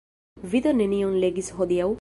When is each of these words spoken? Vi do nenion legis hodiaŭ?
Vi 0.53 0.61
do 0.67 0.73
nenion 0.79 1.15
legis 1.27 1.55
hodiaŭ? 1.61 1.89